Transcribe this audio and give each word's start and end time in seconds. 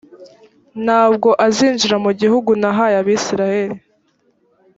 nta 0.83 1.01
bwo 1.13 1.29
azinjira 1.45 1.95
mu 2.05 2.11
gihugu 2.21 2.49
nahaye 2.61 2.95
abayisraheli. 2.97 3.77